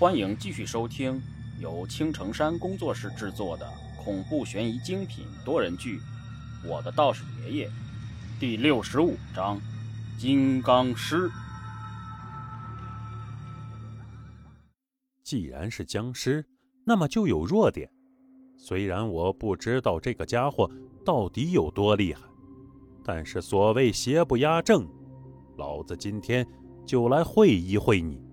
[0.00, 1.20] 欢迎继续收听
[1.60, 3.70] 由青城山工作室制作的
[4.02, 5.98] 恐怖悬疑精品多人剧
[6.66, 7.68] 《我的道士爷爷》
[8.40, 9.58] 第六十五章
[10.18, 11.28] 《金刚师》。
[15.22, 16.46] 既然是僵尸，
[16.86, 17.86] 那么就有弱点。
[18.56, 20.66] 虽然我不知道这个家伙
[21.04, 22.22] 到底有多厉害，
[23.04, 24.88] 但是所谓邪不压正，
[25.58, 26.46] 老子今天
[26.86, 28.29] 就来会一会你。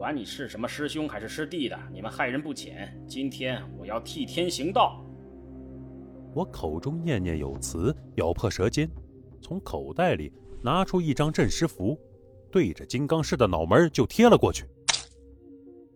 [0.00, 2.90] 管你是什么师兄还是师弟的，你们害人不浅。
[3.06, 5.04] 今天我要替天行道。
[6.34, 8.90] 我口中念念有词，咬破舌尖，
[9.42, 12.00] 从口袋里拿出一张镇尸符，
[12.50, 14.64] 对着金刚师的脑门就贴了过去。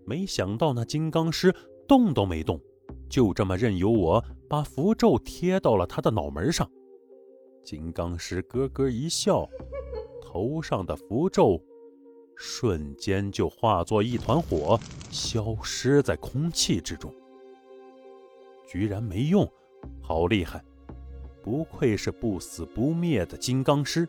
[0.04, 1.50] 没想到那金刚师
[1.88, 2.60] 动都没动。
[3.08, 6.70] 就这么任由我把符咒贴到了他的脑门上，
[7.64, 9.48] 金刚师咯咯一笑，
[10.20, 11.58] 头上的符咒
[12.36, 14.78] 瞬间就化作一团火，
[15.10, 17.12] 消失在空气之中。
[18.66, 19.50] 居然没用，
[20.00, 20.62] 好厉害！
[21.42, 24.08] 不愧是不死不灭的金刚师。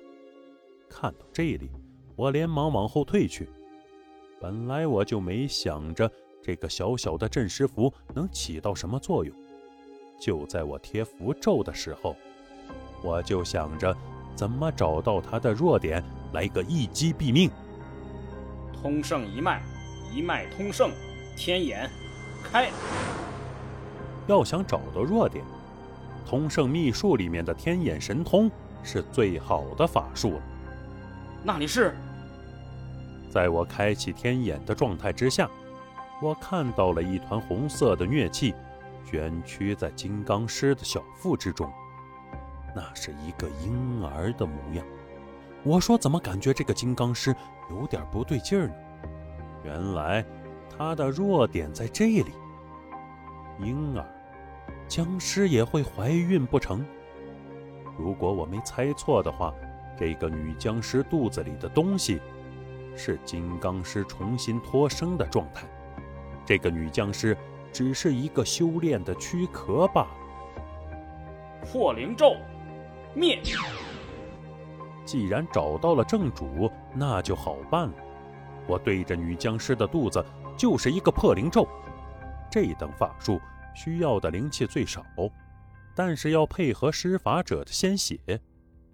[0.90, 1.70] 看到这里，
[2.16, 3.50] 我连忙往后退去。
[4.40, 6.12] 本来我就没想着。
[6.42, 9.36] 这个小小的镇尸符能起到什么作用？
[10.20, 12.16] 就在我贴符咒的时候，
[13.04, 13.98] 我就想着
[14.36, 16.04] 怎么找到他的弱点，
[16.34, 17.50] 来个一击毙命。
[18.86, 19.64] 通圣一脉，
[20.14, 20.92] 一脉通圣，
[21.36, 21.90] 天眼
[22.44, 22.70] 开。
[24.28, 25.44] 要想找到弱点，
[26.24, 28.48] 通圣秘术里面的天眼神通
[28.84, 30.42] 是最好的法术了。
[31.44, 31.96] 那里是？
[33.28, 35.50] 在我开启天眼的状态之下。
[36.22, 38.54] 我看到了一团红色的疟气
[39.04, 41.68] 卷曲在金刚狮的小腹之中，
[42.76, 44.86] 那是一个婴儿的模样。
[45.66, 47.36] 我说：“怎么感觉这个金刚师
[47.72, 48.74] 有点不对劲儿呢？”
[49.66, 50.24] 原来
[50.78, 52.32] 他的弱点在这里。
[53.60, 54.06] 婴儿，
[54.88, 56.86] 僵尸也会怀孕不成？
[57.98, 59.54] 如果我没猜错的话，
[59.98, 62.22] 这个女僵尸肚子里的东西
[62.96, 65.66] 是金刚师重新脱生的状态。
[66.46, 67.36] 这个女僵尸
[67.74, 70.10] 只是一个修炼的躯壳罢了。
[71.64, 72.36] 破灵咒
[73.16, 73.42] 灭。
[75.06, 77.96] 既然找到了正主，那就好办了。
[78.68, 80.26] 我对着女僵尸的肚子
[80.58, 81.68] 就是一个破灵咒。
[82.50, 83.40] 这等法术
[83.76, 85.06] 需要的灵气最少，
[85.96, 88.20] 但是要配合施法者的鲜血。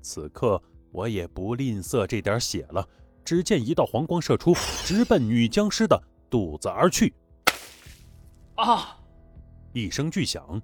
[0.01, 0.61] 此刻
[0.91, 2.85] 我也不吝啬这点血了。
[3.23, 7.13] 只见一道黄光射出，直奔女僵尸的肚子而去。
[8.55, 8.97] 啊！
[9.73, 10.59] 一声巨响，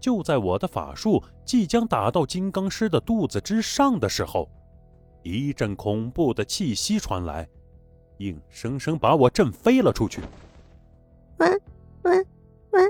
[0.00, 4.50] 就在我的法术即将打到金刚狮的肚子之上的时候，
[5.22, 7.48] 一阵恐怖的气息传来，
[8.18, 10.20] 硬生生把我震飞了出去。
[11.38, 11.48] 喂
[12.02, 12.26] 喂
[12.70, 12.80] 喂！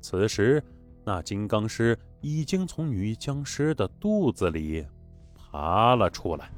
[0.00, 0.62] 此时，
[1.04, 4.86] 那金刚狮已经从女僵尸的肚子里
[5.34, 6.50] 爬了出来。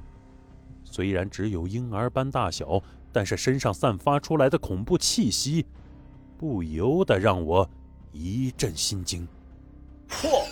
[0.85, 2.83] 虽然只有婴儿般大小，
[3.13, 5.67] 但是身上散发出来的恐怖气息。
[6.37, 7.69] 不由得让我
[8.13, 9.29] 一阵心惊。
[10.09, 10.49] 嚯！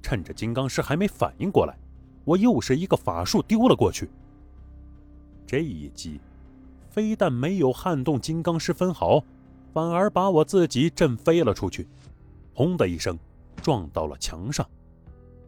[0.00, 1.76] 趁着金刚狮还没反应过来，
[2.24, 4.08] 我又是一个法术丢了过去。
[5.46, 6.20] 这一击
[6.88, 9.22] 非但没有撼动金刚石分毫，
[9.72, 11.88] 反而把我自己震飞了出去，
[12.54, 13.18] 轰的一声
[13.56, 14.68] 撞到了墙上。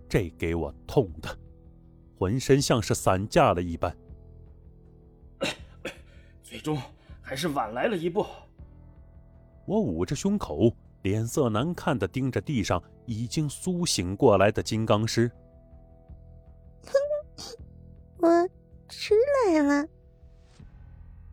[0.09, 1.39] 这给我痛的，
[2.19, 3.97] 浑身像是散架了一般。
[6.43, 6.79] 最终
[7.21, 8.25] 还是晚来了一步。
[9.67, 10.71] 我捂着胸口，
[11.03, 15.31] 脸色难看的盯着地上已经苏醒过来的金刚狮。
[18.25, 18.49] 我
[18.89, 19.15] 出
[19.47, 19.87] 来了。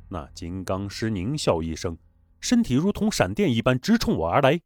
[0.10, 1.98] 那金刚狮狞笑一声，
[2.42, 4.60] 身体如同闪电一般直冲我而来。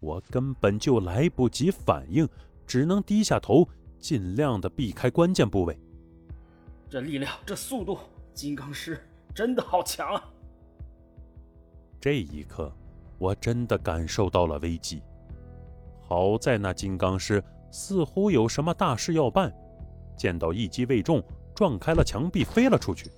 [0.00, 2.28] 我根本就来不及反应，
[2.66, 3.68] 只能低下头，
[4.00, 5.78] 尽量的避开关键部位。
[6.90, 7.98] 这力量，这速度，
[8.34, 9.00] 金刚狮
[9.32, 10.24] 真的好强啊！
[12.00, 12.72] 这一刻，
[13.16, 15.00] 我真的感受到了危机。
[16.00, 19.52] 好在那金刚狮似乎有什么大事要办，
[20.16, 21.22] 见到一击未中，
[21.54, 23.10] 撞开了墙壁，飞了出去。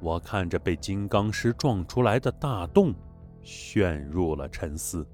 [0.00, 2.92] 我看着被金刚石撞出来的大洞，
[3.42, 5.06] 陷入了沉思。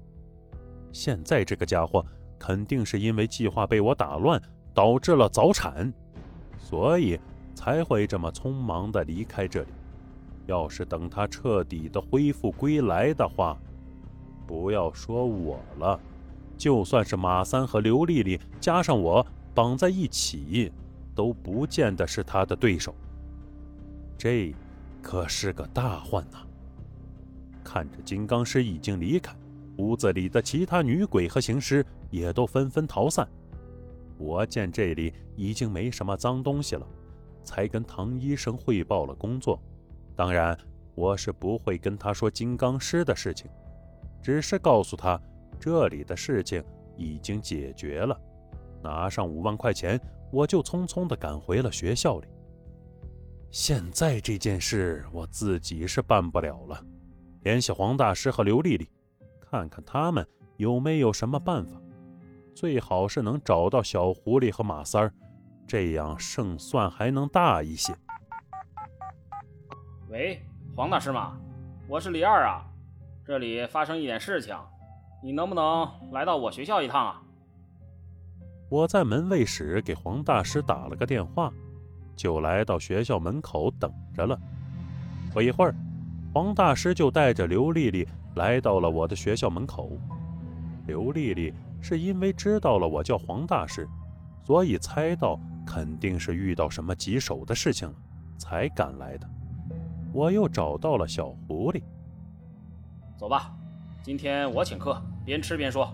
[0.91, 2.03] 现在这个家伙
[2.39, 4.41] 肯定是因为计划被我打乱，
[4.73, 5.93] 导致了早产，
[6.57, 7.19] 所以
[7.53, 9.67] 才会这么匆忙的离开这里。
[10.47, 13.55] 要是等他彻底的恢复归来的话，
[14.47, 15.99] 不要说我了，
[16.57, 20.71] 就算是马三和刘丽丽加上我绑在一起，
[21.15, 22.95] 都不见得是他的对手。
[24.17, 24.53] 这，
[25.01, 26.37] 可是个大患呐！
[27.63, 29.35] 看着金刚师已经离开，
[29.77, 33.27] 屋子里的其他女鬼和行尸也都纷纷逃散。
[34.17, 36.85] 我见这里已经没什么脏东西了，
[37.43, 39.61] 才跟唐医生汇报了工作。
[40.15, 40.57] 当然，
[40.95, 43.49] 我是不会跟他说金刚师的事情，
[44.21, 45.17] 只是告诉他
[45.59, 46.61] 这里的事情
[46.97, 48.19] 已经解决了。
[48.81, 49.99] 拿上五万块钱，
[50.31, 52.27] 我就匆匆地赶回了学校里。
[53.51, 56.83] 现在这件事我自己是办不了了，
[57.41, 58.89] 联系黄大师和刘丽丽，
[59.39, 60.27] 看看他们
[60.57, 61.81] 有没有什么办法。
[62.55, 65.13] 最好是能找到小狐狸和马三儿，
[65.65, 67.95] 这样胜算还能大一些。
[70.09, 71.39] 喂，黄大师吗？
[71.87, 72.65] 我是李二啊，
[73.25, 74.55] 这里发生一点事情，
[75.23, 77.23] 你能不能来到我学校一趟啊？
[78.69, 81.51] 我在门卫室给黄大师打了个电话，
[82.15, 84.39] 就来到学校门口等着了。
[85.33, 85.73] 不一会儿，
[86.31, 89.91] 黄大师就带着刘丽丽来到了我的学校门口。
[90.85, 91.51] 刘丽丽
[91.81, 93.89] 是因为知道了我叫黄大师，
[94.43, 97.95] 所以猜到肯定是遇到什么棘手的事情了，
[98.37, 99.27] 才赶来的。
[100.13, 101.81] 我又找到了小狐狸，
[103.17, 103.51] 走吧，
[104.03, 105.91] 今天我请客，边吃边说。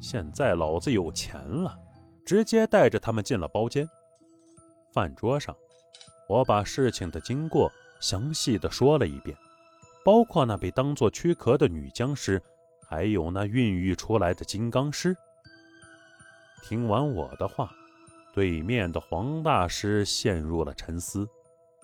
[0.00, 1.78] 现在老子有钱了，
[2.24, 3.86] 直接带着他们进了包间。
[4.92, 5.54] 饭桌上，
[6.26, 7.70] 我把事情的经过
[8.00, 9.36] 详细的说了一遍，
[10.04, 12.42] 包括那被当作躯壳的女僵尸，
[12.88, 15.14] 还有那孕育出来的金刚尸。
[16.64, 17.70] 听完我的话，
[18.32, 21.28] 对面的黄大师陷入了沉思，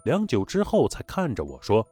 [0.04, 1.86] 良久之后才看着我说：“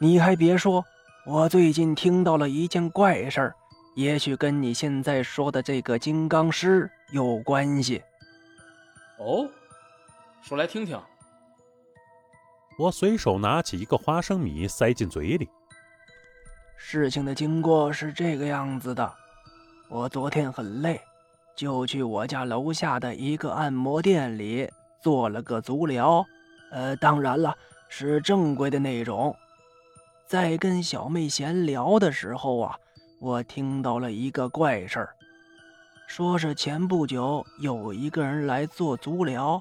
[0.00, 0.84] 你还别说，
[1.24, 3.56] 我最近听到了一件怪事儿。”
[3.96, 8.02] 也许跟你现在说的这个金刚师有关系。
[9.18, 9.48] 哦，
[10.42, 11.00] 说来听听。
[12.78, 15.48] 我随手拿起一个花生米塞进嘴里。
[16.76, 19.10] 事情的经过是这个样子的：
[19.88, 21.00] 我昨天很累，
[21.54, 24.70] 就去我家楼下的一个按摩店里
[25.00, 26.22] 做了个足疗，
[26.70, 27.56] 呃，当然了，
[27.88, 29.34] 是正规的那种。
[30.26, 32.78] 在跟小妹闲聊的时候啊。
[33.18, 35.16] 我听到了一个怪事儿，
[36.06, 39.60] 说是前不久有一个人来做足疗，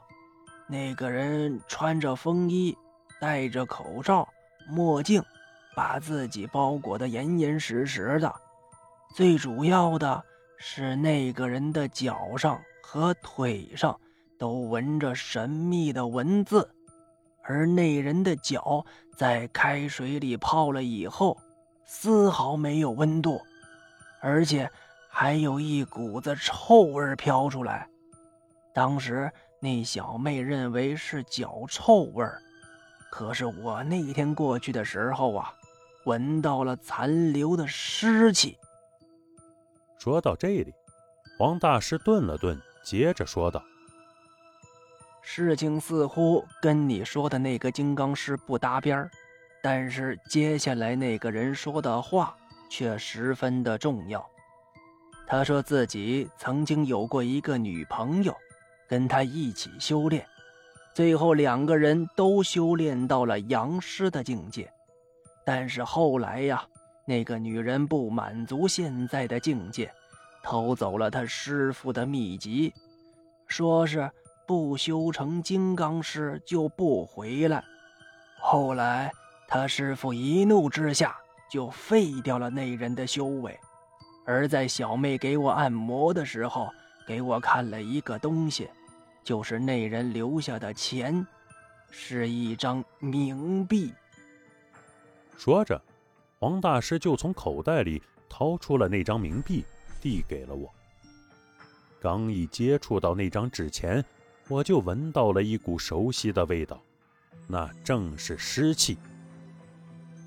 [0.67, 2.77] 那个人穿着风衣，
[3.19, 4.27] 戴着口罩、
[4.69, 5.23] 墨镜，
[5.73, 8.33] 把自己包裹得严严实实的。
[9.15, 10.21] 最主要的
[10.57, 13.97] 是，那个人的脚上和腿上
[14.37, 16.69] 都纹着神秘的文字，
[17.41, 18.85] 而那人的脚
[19.15, 21.37] 在开水里泡了以后。
[21.85, 23.41] 丝毫没有温度，
[24.19, 24.69] 而且
[25.07, 27.87] 还有一股子臭味飘出来。
[28.73, 32.25] 当时那小妹认为是脚臭味
[33.09, 35.53] 可是我那天过去的时候啊，
[36.05, 38.57] 闻到了残留的尸气。
[39.97, 40.73] 说到这里，
[41.39, 43.63] 黄大师顿了顿，接着说道
[45.23, 49.09] ：“事情似乎跟你说的那个金刚师不搭边儿。”
[49.65, 52.37] 但是接下来那个人说的话
[52.69, 54.23] 却十分的重要。
[55.25, 58.31] 他说自己曾经有过一个女朋友，
[58.87, 60.23] 跟他一起修炼，
[60.93, 64.71] 最后两个人都修炼到了阳师的境界。
[65.43, 66.63] 但是后来呀，
[67.03, 69.91] 那个女人不满足现在的境界，
[70.43, 72.71] 偷走了他师傅的秘籍，
[73.47, 74.11] 说是
[74.45, 77.63] 不修成金刚师就不回来。
[78.37, 79.11] 后来。
[79.57, 81.15] 他师傅一怒之下
[81.49, 83.57] 就废掉了那人的修为，
[84.25, 86.69] 而在小妹给我按摩的时候，
[87.07, 88.69] 给我看了一个东西，
[89.23, 91.25] 就是那人留下的钱，
[91.89, 93.93] 是一张冥币。
[95.37, 95.81] 说着，
[96.37, 99.63] 黄大师就从口袋里掏出了那张冥币，
[100.01, 100.69] 递给了我。
[102.01, 104.03] 刚一接触到那张纸钱，
[104.49, 106.77] 我就闻到了一股熟悉的味道，
[107.47, 108.97] 那正是尸气。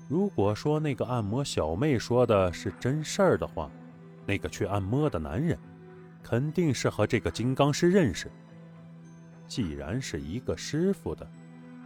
[0.09, 3.69] 如果说那个按摩小妹说的是真事儿的话，
[4.25, 5.55] 那个去按摩的男人
[6.23, 8.27] 肯定是和这个金刚师认识。
[9.47, 11.29] 既然是一个师傅的，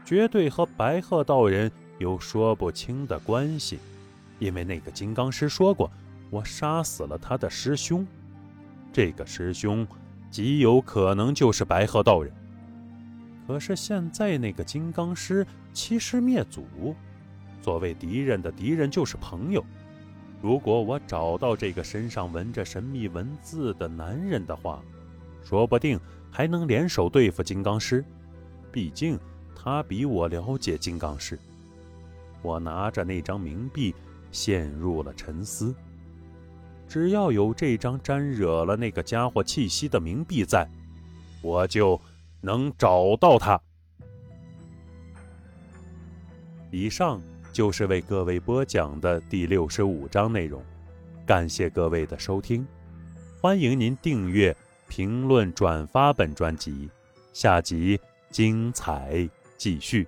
[0.06, 3.78] 绝对和白鹤道人有说不清的关系，
[4.40, 5.92] 因为那个金刚师说过，
[6.30, 8.08] 我杀死了他的师兄，
[8.94, 9.86] 这个师兄
[10.32, 12.34] 极有可能就是白鹤道人。
[13.46, 16.96] 可是现在那个金刚师欺师灭祖。
[17.64, 19.64] 所谓敌人的敌人就是朋友。
[20.42, 24.84] 如果我找到这个身上纹着神秘文字的男人的话，
[25.46, 25.98] 说不定
[26.30, 28.04] 还能联手对付金刚师。
[28.70, 29.18] 毕竟
[29.56, 31.40] 他比我了解金刚师。
[32.42, 33.96] 我拿着那张冥币，
[34.34, 35.74] 陷入了沉思。
[36.90, 40.70] 只要有这张沾惹了那个家伙气息的冥币在，
[41.42, 42.00] 我就
[42.42, 43.58] 能找到他。
[46.70, 47.22] 以上
[47.54, 50.62] 就是为各位播讲的第六十五章内容，
[51.24, 52.68] 感谢各位的收听，
[53.40, 54.54] 欢迎您订阅、
[54.90, 56.90] 评论、转发本专辑，
[57.32, 58.00] 下集
[58.32, 60.08] 精彩继续。